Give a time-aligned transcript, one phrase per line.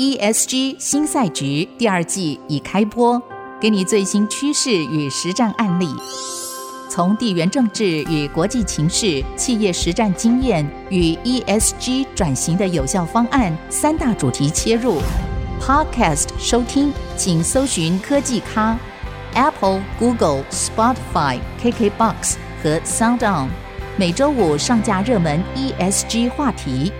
[0.00, 3.20] ESG 新赛局第二季已开播，
[3.60, 5.86] 给你最新趋势与实战案例。
[6.88, 15.02] 从地缘政治与国际情势、企业实战经验与 ESG 转型的有效方案，三大主题切入。
[15.60, 18.78] Podcast 收听，请搜寻科技咖、
[19.34, 23.48] Apple、Google、Spotify、KKBox 和 Sound On，
[23.98, 26.90] 每周五上架热门 ESG 话题。